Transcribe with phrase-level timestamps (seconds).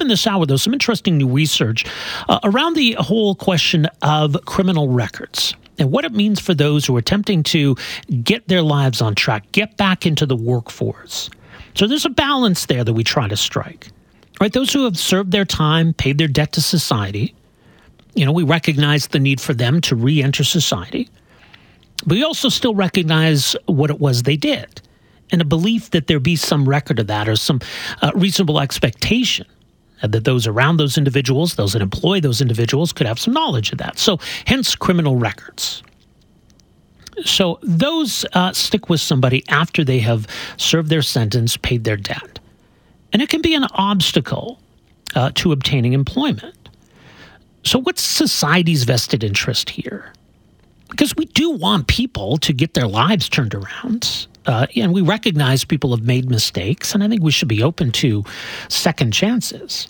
[0.00, 1.84] in this hour, though, some interesting new research
[2.28, 6.94] uh, around the whole question of criminal records and what it means for those who
[6.96, 7.76] are attempting to
[8.22, 11.30] get their lives on track, get back into the workforce.
[11.74, 13.88] So there's a balance there that we try to strike.
[14.40, 14.52] Right?
[14.52, 17.34] Those who have served their time, paid their debt to society,
[18.14, 21.08] you know, we recognize the need for them to re enter society.
[22.06, 24.80] But we also still recognize what it was they did
[25.32, 27.60] and a belief that there be some record of that or some
[28.02, 29.46] uh, reasonable expectation
[30.02, 33.78] that those around those individuals, those that employ those individuals, could have some knowledge of
[33.78, 33.98] that.
[33.98, 35.82] So, hence criminal records.
[37.24, 42.40] So, those uh, stick with somebody after they have served their sentence, paid their debt.
[43.12, 44.60] And it can be an obstacle
[45.14, 46.68] uh, to obtaining employment.
[47.64, 50.12] So, what's society's vested interest here?
[50.90, 54.26] Because we do want people to get their lives turned around.
[54.46, 57.92] Uh, and we recognize people have made mistakes, and I think we should be open
[57.92, 58.24] to
[58.68, 59.88] second chances.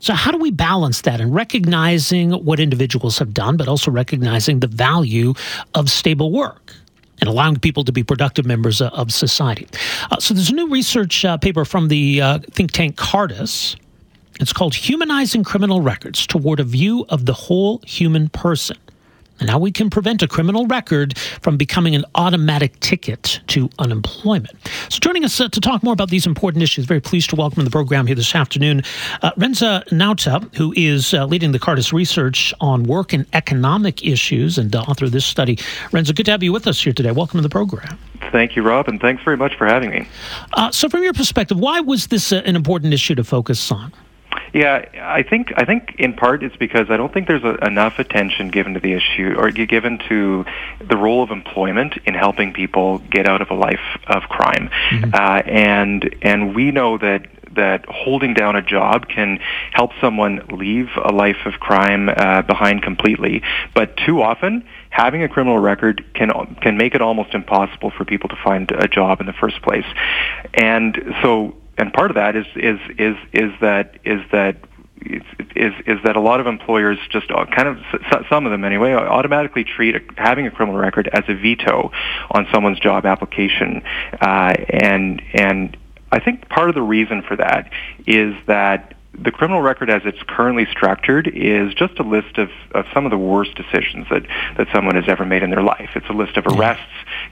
[0.00, 4.60] So, how do we balance that and recognizing what individuals have done, but also recognizing
[4.60, 5.34] the value
[5.74, 6.74] of stable work?
[7.20, 9.68] and allowing people to be productive members of society.
[10.10, 13.76] Uh, so there's a new research uh, paper from the uh, think tank Cardus.
[14.40, 18.76] It's called Humanizing Criminal Records Toward a View of the Whole Human Person
[19.42, 24.56] and how we can prevent a criminal record from becoming an automatic ticket to unemployment.
[24.88, 27.60] So, joining us uh, to talk more about these important issues, very pleased to welcome
[27.60, 28.82] in the program here this afternoon
[29.22, 34.58] uh, Renze Nauta, who is uh, leading the Cardus research on work and economic issues
[34.58, 35.56] and uh, author of this study.
[35.90, 37.10] Renze, good to have you with us here today.
[37.10, 37.98] Welcome to the program.
[38.30, 40.06] Thank you, Rob, and thanks very much for having me.
[40.52, 43.92] Uh, so, from your perspective, why was this uh, an important issue to focus on?
[44.52, 47.98] Yeah, I think I think in part it's because I don't think there's a, enough
[47.98, 50.44] attention given to the issue or given to
[50.78, 55.10] the role of employment in helping people get out of a life of crime, mm-hmm.
[55.14, 59.38] uh, and and we know that that holding down a job can
[59.72, 63.42] help someone leave a life of crime uh, behind completely,
[63.74, 68.28] but too often having a criminal record can can make it almost impossible for people
[68.28, 69.86] to find a job in the first place,
[70.52, 74.56] and so and part of that is is is is that is that
[75.56, 77.78] is is that a lot of employers just uh, kind of
[78.28, 81.90] some of them anyway automatically treat having a criminal record as a veto
[82.30, 83.82] on someone's job application,
[84.20, 85.76] uh, and and
[86.10, 87.70] I think part of the reason for that
[88.06, 92.86] is that the criminal record as it's currently structured is just a list of, of
[92.94, 94.22] some of the worst decisions that,
[94.56, 95.90] that someone has ever made in their life.
[95.94, 96.84] It's a list of arrests,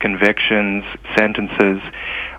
[0.00, 0.84] convictions,
[1.16, 1.80] sentences.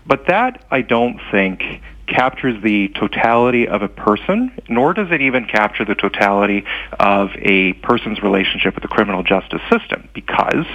[0.05, 1.61] But that, I don't think,
[2.09, 6.65] captures the totality of a person, nor does it even capture the totality
[6.99, 10.09] of a person's relationship with the criminal justice system.
[10.13, 10.65] Because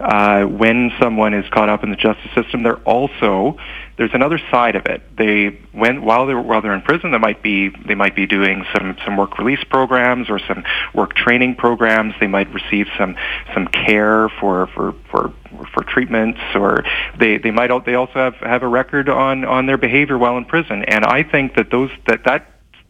[0.00, 3.56] uh, when someone is caught up in the justice system, they're also
[4.00, 5.02] there's another side of it.
[5.18, 8.64] They when while they're while they're in prison, they might be they might be doing
[8.74, 10.64] some some work release programs or some
[10.94, 12.14] work training programs.
[12.18, 13.16] They might receive some
[13.52, 15.34] some care for for for
[15.74, 16.82] for treatments, or
[17.18, 20.44] they they might they also have have a record on on their behavior while in
[20.44, 20.84] prison.
[20.84, 22.40] And I think that those that that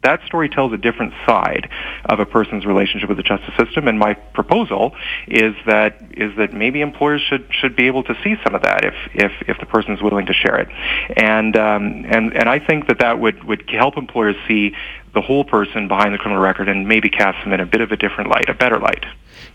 [0.03, 1.69] that story tells a different side
[2.05, 3.87] of a person's relationship with the justice system.
[3.87, 4.95] And my proposal
[5.27, 8.83] is that is that maybe employers should should be able to see some of that
[8.83, 10.69] if if if the person is willing to share it.
[11.17, 11.83] And um,
[12.15, 14.73] and and I think that that would would help employers see
[15.13, 17.91] the whole person behind the criminal record and maybe cast them in a bit of
[17.91, 19.05] a different light, a better light.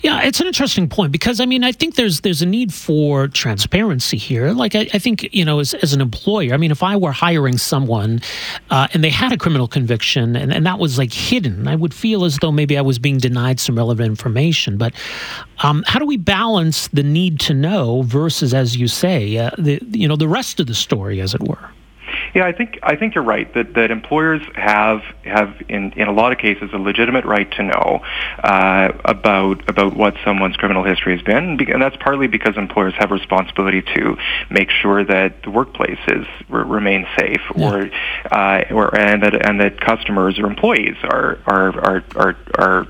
[0.02, 3.28] Yeah, it's an interesting point because I mean I think there's there's a need for
[3.28, 4.52] transparency here.
[4.52, 7.12] Like I, I think you know as, as an employer, I mean if I were
[7.12, 8.20] hiring someone
[8.70, 11.94] uh, and they had a criminal conviction and, and that was like hidden, I would
[11.94, 14.76] feel as though maybe I was being denied some relevant information.
[14.76, 14.92] But
[15.62, 19.80] um, how do we balance the need to know versus, as you say, uh, the
[19.90, 21.70] you know the rest of the story, as it were?
[22.36, 26.12] Yeah, I think I think you're right that that employers have have in in a
[26.12, 28.02] lot of cases a legitimate right to know
[28.44, 33.10] uh, about about what someone's criminal history has been, and that's partly because employers have
[33.10, 34.18] a responsibility to
[34.50, 37.72] make sure that the workplace is remains safe, yeah.
[37.72, 37.90] or
[38.30, 42.86] uh, or and that and that customers or employees are are are are, are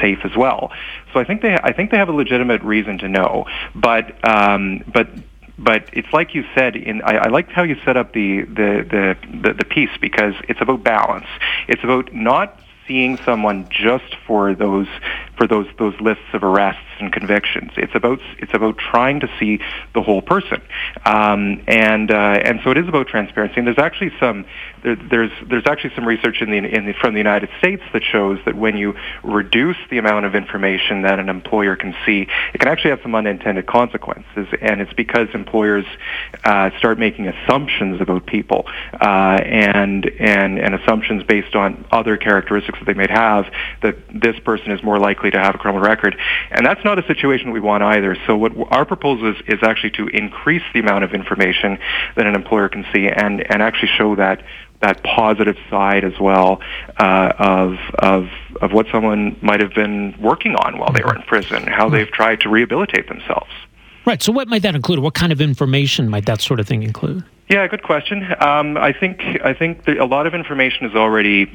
[0.00, 0.72] safe as well.
[1.12, 3.44] So I think they I think they have a legitimate reason to know,
[3.74, 5.10] but um, but
[5.58, 6.76] but it's like you said.
[6.76, 10.34] In I, I liked how you set up the, the the, the the piece because
[10.48, 11.26] it's about balance.
[11.68, 14.88] It's about not seeing someone just for those
[15.36, 17.72] for those those lists of arrests and convictions.
[17.76, 19.60] It's about it's about trying to see
[19.94, 20.62] the whole person,
[21.04, 23.56] um, and uh, and so it is about transparency.
[23.58, 24.46] And there's actually some
[24.82, 28.02] there, there's there's actually some research in the, in the from the United States that
[28.02, 32.58] shows that when you reduce the amount of information that an employer can see, it
[32.58, 34.48] can actually have some unintended consequences.
[34.60, 35.86] And it's because employers
[36.44, 38.66] uh, start making assumptions about people
[39.00, 43.46] uh, and and and assumptions based on other characteristics that they may have
[43.82, 46.16] that this person is more likely to have a criminal record.
[46.50, 48.16] And that's not a situation we want either.
[48.26, 51.78] So what our proposal is, is actually to increase the amount of information
[52.16, 54.42] that an employer can see and, and actually show that
[54.82, 56.60] that positive side as well
[56.98, 58.28] uh, of of
[58.60, 62.10] of what someone might have been working on while they were in prison, how they've
[62.10, 63.50] tried to rehabilitate themselves.
[64.04, 64.22] Right.
[64.22, 65.00] So, what might that include?
[65.00, 67.24] What kind of information might that sort of thing include?
[67.48, 68.24] Yeah, good question.
[68.40, 71.46] Um, I think I think a lot of information is already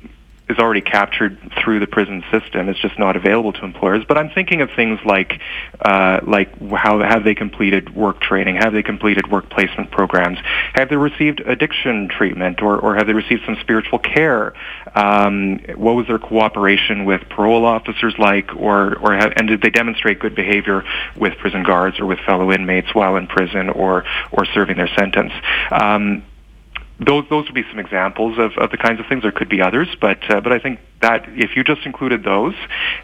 [0.52, 2.70] is already captured through the prison system.
[2.70, 4.04] It's just not available to employers.
[4.08, 5.42] But I'm thinking of things like
[5.80, 8.58] uh, like how have they completed work training?
[8.58, 10.38] Have they completed work placement programs?
[10.74, 14.54] Have they received addiction treatment, or, or have they received some spiritual care?
[14.94, 19.70] Um, what was their cooperation with parole officers like, or or have, and did they
[19.70, 20.84] demonstrate good behavior
[21.18, 25.32] with prison guards or with fellow inmates while in prison or or serving their sentence?
[25.72, 26.24] Um,
[27.06, 29.24] those those would be some examples of, of the kinds of things.
[29.24, 32.56] There could be others, but uh, but I think that if you just included those,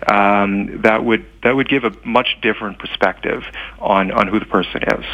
[0.07, 3.43] um, that would that would give a much different perspective
[3.79, 5.05] on on who the person is.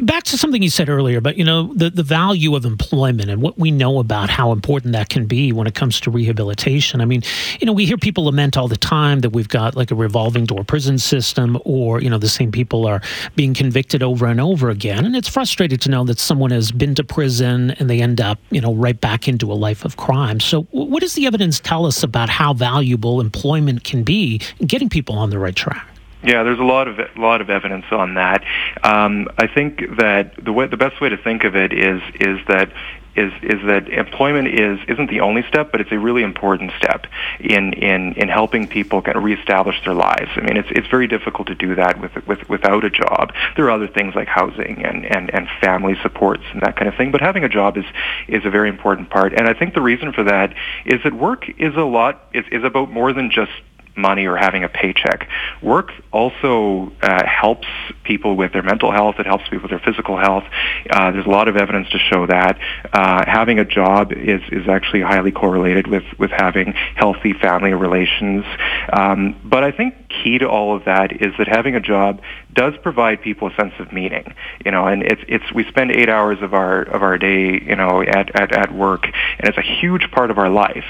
[0.00, 3.42] Back to something you said earlier, but you know the the value of employment and
[3.42, 7.00] what we know about how important that can be when it comes to rehabilitation.
[7.00, 7.22] I mean,
[7.60, 10.44] you know, we hear people lament all the time that we've got like a revolving
[10.44, 13.00] door prison system, or you know, the same people are
[13.36, 16.94] being convicted over and over again, and it's frustrating to know that someone has been
[16.94, 20.40] to prison and they end up, you know, right back into a life of crime.
[20.40, 24.88] So, what does the evidence tell us about how valuable employment can be in getting
[24.88, 25.88] people on the right track?
[26.24, 28.44] Yeah, there's a lot of a lot of evidence on that.
[28.84, 32.38] Um, I think that the way, the best way to think of it is is
[32.46, 32.70] that
[33.14, 37.06] is is that employment is isn't the only step, but it's a really important step
[37.40, 40.30] in in in helping people kind of reestablish their lives.
[40.36, 43.32] I mean, it's it's very difficult to do that with with without a job.
[43.56, 46.94] There are other things like housing and and and family supports and that kind of
[46.94, 47.84] thing, but having a job is
[48.28, 49.32] is a very important part.
[49.34, 50.54] And I think the reason for that
[50.86, 53.52] is that work is a lot is is about more than just
[53.96, 55.28] money or having a paycheck.
[55.62, 57.68] Work also uh, helps
[58.04, 59.16] people with their mental health.
[59.18, 60.44] It helps people with their physical health.
[60.90, 62.58] Uh, there's a lot of evidence to show that
[62.92, 68.44] uh, having a job is is actually highly correlated with with having healthy family relations.
[68.92, 72.20] Um, but I think key to all of that is that having a job
[72.52, 74.34] does provide people a sense of meaning.
[74.64, 77.76] You know, and it's it's we spend eight hours of our of our day, you
[77.76, 79.06] know, at at, at work,
[79.38, 80.84] and it's a huge part of our life.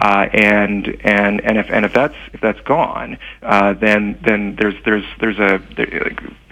[0.00, 4.74] Uh, and and and if and if that's if that's gone, uh, then then there's
[4.84, 5.60] there's there's a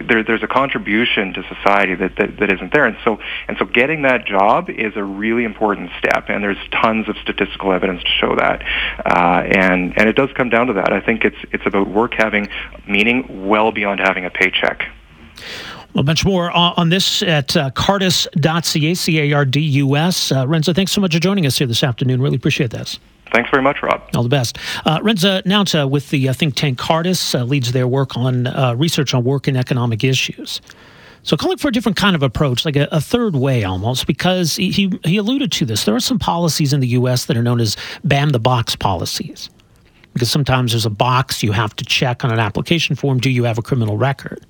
[0.07, 2.85] there, there's a contribution to society that, that that isn't there.
[2.85, 6.25] And so and so getting that job is a really important step.
[6.29, 8.61] And there's tons of statistical evidence to show that.
[9.05, 10.93] Uh, and and it does come down to that.
[10.93, 12.47] I think it's it's about work having
[12.87, 14.85] meaning well beyond having a paycheck.
[15.95, 20.31] A bunch more on this at uh, cardus.ca, C-A-R-D-U-S.
[20.31, 22.21] Uh, Renze, thanks so much for joining us here this afternoon.
[22.21, 22.99] Really appreciate this.
[23.33, 24.01] Thanks very much, Rob.
[24.13, 24.57] All the best.
[24.85, 28.75] Uh, Renze Nauta with the uh, think tank Cardus uh, leads their work on uh,
[28.77, 30.61] research on work and economic issues.
[31.23, 34.57] So calling for a different kind of approach, like a, a, third way almost, because
[34.57, 35.85] he, he alluded to this.
[35.85, 37.25] There are some policies in the U.S.
[37.25, 39.49] that are known as ban the box policies.
[40.13, 43.19] Because sometimes there's a box you have to check on an application form.
[43.19, 44.45] Do you have a criminal record?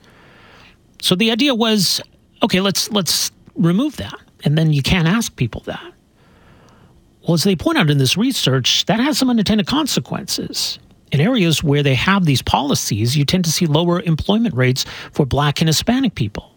[1.06, 2.02] So the idea was,
[2.42, 5.94] okay, let's let's remove that, and then you can't ask people that.
[7.22, 10.80] Well, as they point out in this research, that has some unintended consequences.
[11.12, 15.28] In areas where they have these policies, you tend to see lower employment rates for
[15.28, 16.52] black and Hispanic people.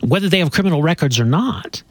[0.00, 1.82] Whether they have criminal records or not,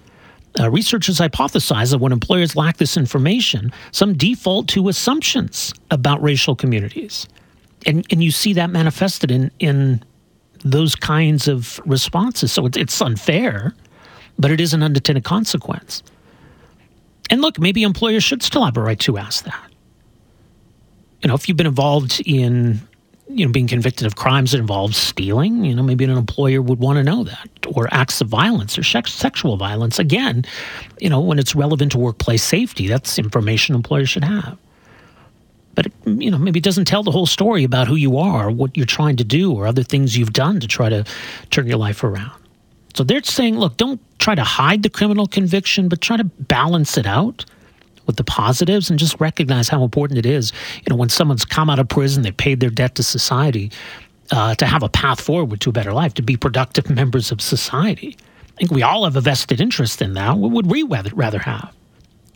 [0.57, 6.55] uh, researchers hypothesize that when employers lack this information, some default to assumptions about racial
[6.55, 7.27] communities.
[7.86, 10.05] And, and you see that manifested in, in
[10.71, 12.51] those kinds of responses.
[12.51, 13.74] So it's, unfair,
[14.38, 16.03] but it is an unintended consequence.
[17.29, 19.71] And look, maybe employers should still have a right to ask that.
[21.21, 22.79] You know, if you've been involved in,
[23.27, 26.79] you know, being convicted of crimes that involve stealing, you know, maybe an employer would
[26.79, 30.00] want to know that, or acts of violence or sexual violence.
[30.00, 30.45] Again,
[31.00, 34.57] you know, when it's relevant to workplace safety, that's information employers should have.
[35.77, 38.75] But, you know, maybe it doesn't tell the whole story about who you are, what
[38.75, 41.05] you're trying to do, or other things you've done to try to
[41.51, 42.31] turn your life around.
[42.96, 46.98] So they're saying, look, don't try to hide the criminal conviction, but try to balance
[46.98, 47.46] it out
[48.07, 50.51] with the positives and just recognize how important it is.
[50.77, 53.72] You know, when someone's come out of prison, they paid their debt to society,
[54.31, 57.39] uh, to have a path forward to a better life, to be productive members of
[57.39, 58.17] society.
[58.55, 60.39] I think we all have a vested interest in that.
[60.39, 61.72] What would we rather have?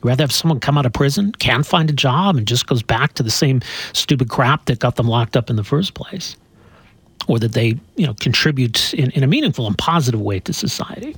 [0.03, 3.13] Rather have someone come out of prison, can't find a job, and just goes back
[3.13, 3.62] to the same
[3.93, 6.36] stupid crap that got them locked up in the first place,
[7.27, 11.15] or that they, you know, contribute in, in a meaningful and positive way to society.